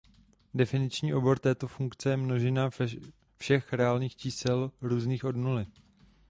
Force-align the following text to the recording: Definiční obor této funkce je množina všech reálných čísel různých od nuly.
Definiční 0.53 1.13
obor 1.13 1.39
této 1.39 1.67
funkce 1.67 2.09
je 2.09 2.17
množina 2.17 2.69
všech 3.37 3.73
reálných 3.73 4.15
čísel 4.15 4.71
různých 4.81 5.23
od 5.23 5.35
nuly. 5.35 5.65